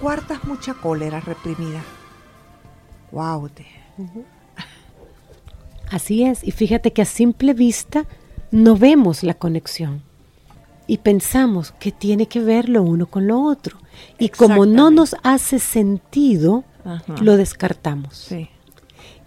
¿guardas 0.00 0.44
mucha 0.44 0.74
cólera 0.74 1.18
reprimida? 1.18 1.82
Wow. 3.12 3.50
Así 5.90 6.24
es, 6.24 6.42
y 6.42 6.50
fíjate 6.50 6.92
que 6.92 7.02
a 7.02 7.04
simple 7.04 7.52
vista 7.52 8.06
no 8.50 8.76
vemos 8.76 9.22
la 9.22 9.34
conexión 9.34 10.02
y 10.86 10.98
pensamos 10.98 11.72
que 11.72 11.92
tiene 11.92 12.26
que 12.26 12.40
ver 12.40 12.68
lo 12.68 12.82
uno 12.82 13.06
con 13.06 13.26
lo 13.26 13.42
otro. 13.42 13.78
Y 14.18 14.30
como 14.30 14.66
no 14.66 14.90
nos 14.90 15.14
hace 15.22 15.58
sentido, 15.58 16.64
lo 17.20 17.36
descartamos. 17.36 18.28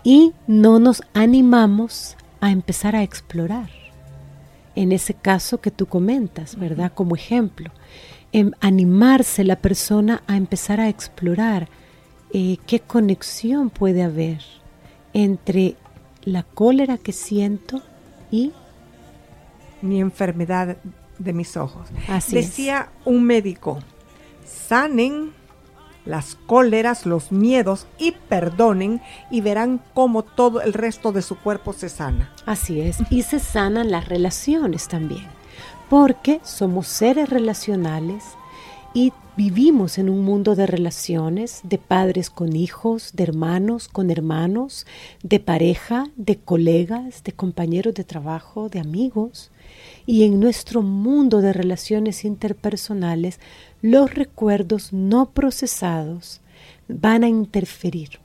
y 0.04 0.34
no 0.48 0.80
nos 0.80 1.02
animamos 1.14 2.16
a 2.40 2.52
empezar 2.52 2.96
a 2.96 3.04
explorar. 3.04 3.70
En 4.76 4.92
ese 4.92 5.14
caso 5.14 5.60
que 5.60 5.72
tú 5.72 5.88
comentas, 5.88 6.58
¿verdad? 6.58 6.92
Como 6.94 7.16
ejemplo, 7.16 7.72
en 8.32 8.56
animarse 8.60 9.44
la 9.44 9.56
persona 9.56 10.22
a 10.28 10.38
empezar 10.38 10.80
a 10.80 10.90
explorar 10.90 11.70
eh, 12.38 12.58
qué 12.68 12.82
conexión 12.82 13.70
puede 13.70 14.04
haber 14.04 14.42
entre 15.14 15.78
la 16.26 16.44
cólera 16.44 16.98
que 16.98 17.14
siento 17.14 17.82
y 18.30 18.52
mi 19.82 20.02
enfermedad 20.02 20.76
de 21.18 21.32
mis 21.32 21.56
ojos. 21.56 21.88
Así 22.10 22.36
Decía 22.36 22.90
un 23.06 23.24
médico, 23.24 23.80
sanen 24.46 25.32
las 26.04 26.36
cóleras, 26.36 27.06
los 27.06 27.32
miedos 27.32 27.88
y 27.98 28.12
perdonen 28.12 29.02
y 29.32 29.40
verán 29.40 29.82
cómo 29.94 30.24
todo 30.24 30.62
el 30.62 30.74
resto 30.74 31.14
de 31.14 31.22
su 31.22 31.38
cuerpo 31.38 31.72
se 31.72 31.88
sana. 31.88 32.34
Así 32.46 32.82
es, 32.82 32.98
y 33.10 33.22
se 33.22 33.40
sanan 33.40 33.92
las 33.92 34.10
relaciones 34.10 34.90
también, 34.90 35.26
porque 35.90 36.42
somos 36.44 36.88
seres 36.88 37.30
relacionales 37.30 38.26
y 38.94 39.14
vivimos 39.38 39.98
en 39.98 40.10
un 40.10 40.24
mundo 40.24 40.56
de 40.56 40.66
relaciones, 40.66 41.62
de 41.64 41.78
padres 41.78 42.30
con 42.30 42.56
hijos, 42.56 43.12
de 43.14 43.24
hermanos 43.24 43.88
con 43.88 44.10
hermanos, 44.10 44.86
de 45.24 45.40
pareja, 45.40 46.08
de 46.16 46.38
colegas, 46.38 47.24
de 47.24 47.34
compañeros 47.34 47.94
de 47.94 48.04
trabajo, 48.04 48.70
de 48.70 48.80
amigos. 48.80 49.52
Y 50.06 50.24
en 50.24 50.40
nuestro 50.40 50.82
mundo 50.82 51.42
de 51.42 51.52
relaciones 51.52 52.24
interpersonales, 52.24 53.40
los 53.82 54.14
recuerdos 54.14 54.94
no 54.94 55.32
procesados 55.32 56.42
van 56.88 57.24
a 57.24 57.30
interferir. 57.30 58.20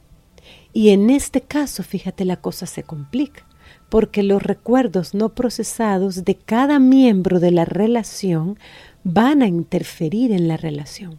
Y 0.72 0.90
en 0.90 1.10
este 1.10 1.40
caso, 1.40 1.82
fíjate, 1.82 2.24
la 2.24 2.36
cosa 2.36 2.66
se 2.66 2.84
complica, 2.84 3.44
porque 3.88 4.22
los 4.22 4.42
recuerdos 4.42 5.14
no 5.14 5.30
procesados 5.30 6.24
de 6.24 6.36
cada 6.36 6.78
miembro 6.78 7.40
de 7.40 7.50
la 7.50 7.64
relación 7.64 8.58
van 9.04 9.42
a 9.42 9.46
interferir 9.46 10.32
en 10.32 10.48
la 10.48 10.56
relación. 10.56 11.18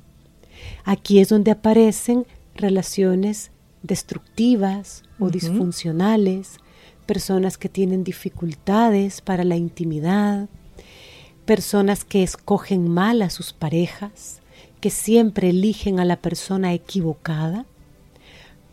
Aquí 0.83 1.19
es 1.19 1.29
donde 1.29 1.51
aparecen 1.51 2.25
relaciones 2.55 3.51
destructivas 3.83 5.03
o 5.19 5.29
disfuncionales, 5.29 6.57
personas 7.05 7.57
que 7.57 7.69
tienen 7.69 8.03
dificultades 8.03 9.21
para 9.21 9.43
la 9.43 9.55
intimidad, 9.55 10.49
personas 11.45 12.05
que 12.05 12.23
escogen 12.23 12.87
mal 12.87 13.21
a 13.21 13.29
sus 13.29 13.53
parejas, 13.53 14.41
que 14.79 14.89
siempre 14.89 15.49
eligen 15.49 15.99
a 15.99 16.05
la 16.05 16.17
persona 16.17 16.73
equivocada, 16.73 17.65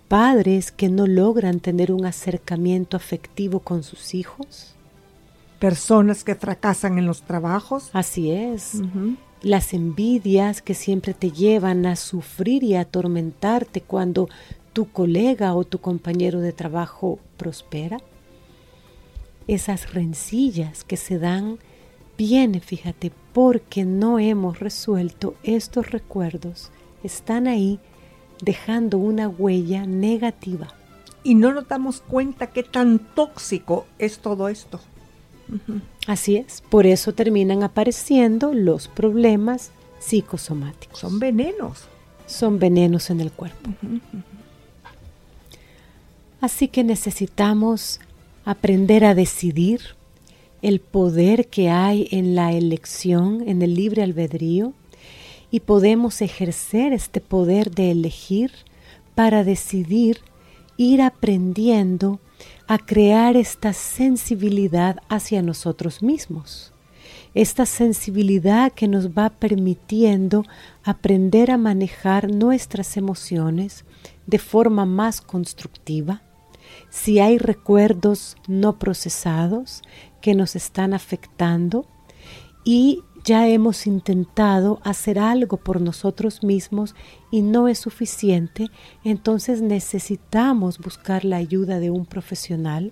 padres 0.08 0.72
que 0.72 0.88
no 0.88 1.06
logran 1.06 1.60
tener 1.60 1.92
un 1.92 2.06
acercamiento 2.06 2.96
afectivo 2.96 3.60
con 3.60 3.82
sus 3.82 4.14
hijos, 4.14 4.74
personas 5.58 6.24
que 6.24 6.34
fracasan 6.34 6.98
en 6.98 7.06
los 7.06 7.22
trabajos. 7.22 7.90
Así 7.92 8.30
es. 8.30 8.82
Las 9.42 9.74
envidias 9.74 10.62
que 10.62 10.74
siempre 10.74 11.14
te 11.14 11.30
llevan 11.30 11.86
a 11.86 11.96
sufrir 11.96 12.64
y 12.64 12.74
a 12.74 12.82
atormentarte 12.82 13.80
cuando 13.80 14.28
tu 14.72 14.90
colega 14.90 15.54
o 15.54 15.64
tu 15.64 15.80
compañero 15.80 16.40
de 16.40 16.52
trabajo 16.52 17.18
prospera. 17.36 17.98
Esas 19.46 19.94
rencillas 19.94 20.84
que 20.84 20.96
se 20.96 21.18
dan 21.18 21.58
vienen, 22.16 22.60
fíjate, 22.60 23.12
porque 23.32 23.84
no 23.84 24.18
hemos 24.18 24.60
resuelto 24.60 25.34
estos 25.42 25.90
recuerdos. 25.90 26.70
Están 27.02 27.46
ahí 27.46 27.78
dejando 28.42 28.98
una 28.98 29.28
huella 29.28 29.86
negativa. 29.86 30.68
Y 31.22 31.34
no 31.34 31.52
nos 31.52 31.68
damos 31.68 32.00
cuenta 32.00 32.48
qué 32.48 32.62
tan 32.62 32.98
tóxico 33.14 33.86
es 33.98 34.18
todo 34.18 34.48
esto. 34.48 34.80
Así 36.06 36.36
es, 36.36 36.62
por 36.68 36.86
eso 36.86 37.12
terminan 37.12 37.62
apareciendo 37.62 38.54
los 38.54 38.88
problemas 38.88 39.70
psicosomáticos. 39.98 40.98
Son 40.98 41.18
venenos. 41.18 41.84
Son 42.26 42.58
venenos 42.58 43.10
en 43.10 43.20
el 43.20 43.32
cuerpo. 43.32 43.70
Así 46.40 46.68
que 46.68 46.84
necesitamos 46.84 48.00
aprender 48.44 49.04
a 49.04 49.14
decidir 49.14 49.80
el 50.62 50.80
poder 50.80 51.48
que 51.48 51.70
hay 51.70 52.08
en 52.10 52.34
la 52.34 52.52
elección, 52.52 53.48
en 53.48 53.62
el 53.62 53.74
libre 53.74 54.02
albedrío, 54.02 54.72
y 55.50 55.60
podemos 55.60 56.20
ejercer 56.20 56.92
este 56.92 57.20
poder 57.20 57.70
de 57.70 57.90
elegir 57.90 58.52
para 59.14 59.44
decidir 59.44 60.20
ir 60.76 61.02
aprendiendo 61.02 62.20
a 62.68 62.76
crear 62.76 63.36
esta 63.36 63.72
sensibilidad 63.72 64.98
hacia 65.08 65.40
nosotros 65.40 66.02
mismos. 66.02 66.74
Esta 67.34 67.64
sensibilidad 67.64 68.72
que 68.72 68.88
nos 68.88 69.08
va 69.08 69.30
permitiendo 69.30 70.44
aprender 70.84 71.50
a 71.50 71.56
manejar 71.56 72.30
nuestras 72.30 72.98
emociones 72.98 73.86
de 74.26 74.38
forma 74.38 74.84
más 74.84 75.22
constructiva. 75.22 76.22
Si 76.90 77.20
hay 77.20 77.38
recuerdos 77.38 78.36
no 78.46 78.78
procesados 78.78 79.82
que 80.20 80.34
nos 80.34 80.54
están 80.54 80.92
afectando 80.92 81.86
y 82.64 83.02
ya 83.28 83.46
hemos 83.46 83.86
intentado 83.86 84.80
hacer 84.84 85.18
algo 85.18 85.58
por 85.58 85.82
nosotros 85.82 86.42
mismos 86.42 86.94
y 87.30 87.42
no 87.42 87.68
es 87.68 87.78
suficiente, 87.78 88.70
entonces 89.04 89.60
necesitamos 89.60 90.78
buscar 90.78 91.26
la 91.26 91.36
ayuda 91.36 91.78
de 91.78 91.90
un 91.90 92.06
profesional 92.06 92.90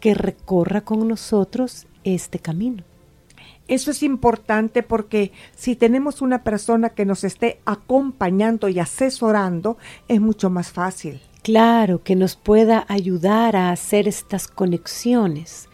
que 0.00 0.14
recorra 0.14 0.80
con 0.80 1.06
nosotros 1.06 1.86
este 2.02 2.40
camino. 2.40 2.82
Eso 3.68 3.92
es 3.92 4.02
importante 4.02 4.82
porque 4.82 5.30
si 5.54 5.76
tenemos 5.76 6.20
una 6.20 6.42
persona 6.42 6.88
que 6.88 7.06
nos 7.06 7.22
esté 7.22 7.60
acompañando 7.64 8.68
y 8.68 8.80
asesorando, 8.80 9.78
es 10.08 10.20
mucho 10.20 10.50
más 10.50 10.72
fácil. 10.72 11.20
Claro, 11.44 12.02
que 12.02 12.16
nos 12.16 12.34
pueda 12.34 12.84
ayudar 12.88 13.54
a 13.54 13.70
hacer 13.70 14.08
estas 14.08 14.48
conexiones 14.48 15.68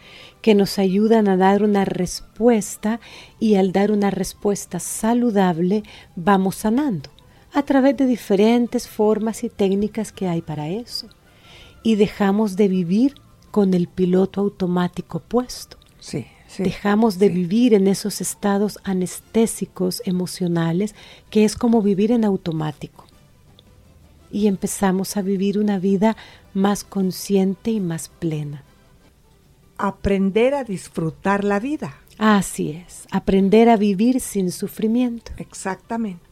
que 0.47 0.55
nos 0.55 0.79
ayudan 0.79 1.27
a 1.27 1.35
dar 1.35 1.61
una 1.61 1.83
respuesta 1.83 3.01
y 3.37 3.55
al 3.55 3.73
dar 3.73 3.91
una 3.91 4.11
respuesta 4.11 4.79
saludable 4.79 5.83
vamos 6.15 6.55
sanando 6.55 7.09
a 7.51 7.63
través 7.63 7.97
de 7.97 8.05
diferentes 8.05 8.87
formas 8.87 9.43
y 9.43 9.49
técnicas 9.49 10.13
que 10.13 10.25
hay 10.29 10.41
para 10.41 10.69
eso. 10.69 11.09
Y 11.83 11.95
dejamos 11.95 12.55
de 12.55 12.69
vivir 12.69 13.15
con 13.51 13.73
el 13.73 13.89
piloto 13.89 14.39
automático 14.39 15.19
puesto. 15.19 15.75
Sí, 15.99 16.25
dejamos 16.59 17.19
de 17.19 17.27
vivir 17.27 17.73
en 17.73 17.85
esos 17.85 18.21
estados 18.21 18.79
anestésicos 18.85 20.01
emocionales 20.05 20.95
que 21.29 21.43
es 21.43 21.57
como 21.57 21.81
vivir 21.81 22.09
en 22.13 22.23
automático. 22.23 23.05
Y 24.31 24.47
empezamos 24.47 25.17
a 25.17 25.21
vivir 25.21 25.59
una 25.59 25.77
vida 25.77 26.15
más 26.53 26.85
consciente 26.85 27.71
y 27.71 27.81
más 27.81 28.07
plena 28.07 28.63
aprender 29.77 30.53
a 30.53 30.63
disfrutar 30.63 31.43
la 31.43 31.59
vida. 31.59 31.95
Así 32.17 32.71
es, 32.71 33.07
aprender 33.11 33.69
a 33.69 33.77
vivir 33.77 34.19
sin 34.19 34.51
sufrimiento. 34.51 35.31
Exactamente. 35.37 36.25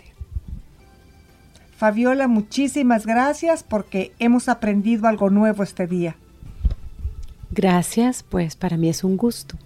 Fabiola, 1.77 2.27
muchísimas 2.27 3.05
gracias 3.05 3.63
porque 3.63 4.13
hemos 4.17 4.49
aprendido 4.49 5.07
algo 5.07 5.29
nuevo 5.29 5.61
este 5.61 5.87
día. 5.87 6.15
Gracias, 7.51 8.23
pues 8.23 8.55
para 8.55 8.77
mí 8.77 8.89
es 8.89 9.03
un 9.03 9.17
gusto. 9.17 9.57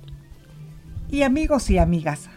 Y 1.10 1.22
amigos 1.22 1.70
y 1.70 1.78
amigas, 1.78 2.30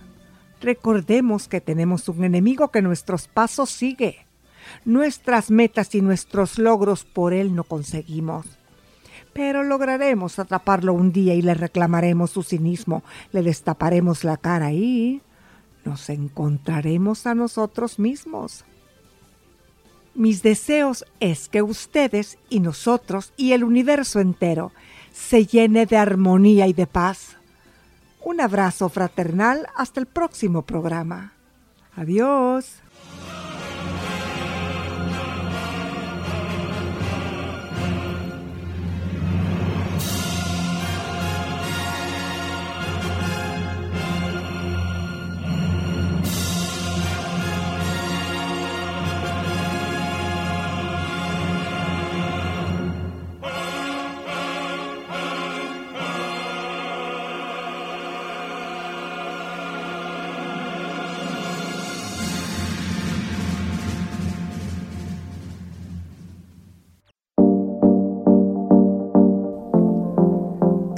recordemos 0.60 1.48
que 1.48 1.60
tenemos 1.60 2.08
un 2.08 2.24
enemigo 2.24 2.70
que 2.70 2.82
nuestros 2.82 3.28
pasos 3.28 3.70
sigue. 3.70 4.26
Nuestras 4.84 5.50
metas 5.50 5.94
y 5.94 6.00
nuestros 6.00 6.58
logros 6.58 7.04
por 7.04 7.34
él 7.34 7.54
no 7.54 7.64
conseguimos 7.64 8.46
pero 9.32 9.62
lograremos 9.62 10.38
atraparlo 10.38 10.92
un 10.92 11.12
día 11.12 11.34
y 11.34 11.42
le 11.42 11.54
reclamaremos 11.54 12.30
su 12.30 12.42
cinismo, 12.42 13.02
le 13.32 13.42
destaparemos 13.42 14.24
la 14.24 14.36
cara 14.36 14.72
y 14.72 15.22
nos 15.84 16.08
encontraremos 16.10 17.26
a 17.26 17.34
nosotros 17.34 17.98
mismos. 17.98 18.64
Mis 20.14 20.42
deseos 20.42 21.06
es 21.20 21.48
que 21.48 21.62
ustedes 21.62 22.38
y 22.50 22.60
nosotros 22.60 23.32
y 23.36 23.52
el 23.52 23.64
universo 23.64 24.20
entero 24.20 24.72
se 25.12 25.46
llene 25.46 25.86
de 25.86 25.96
armonía 25.96 26.66
y 26.66 26.72
de 26.74 26.86
paz. 26.86 27.36
Un 28.22 28.40
abrazo 28.40 28.88
fraternal 28.88 29.66
hasta 29.74 30.00
el 30.00 30.06
próximo 30.06 30.62
programa. 30.62 31.32
Adiós. 31.96 32.82